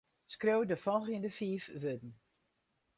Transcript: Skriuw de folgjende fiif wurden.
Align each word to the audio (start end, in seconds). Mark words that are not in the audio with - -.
Skriuw 0.35 0.63
de 0.69 0.77
folgjende 0.85 1.31
fiif 1.37 1.65
wurden. 1.81 2.11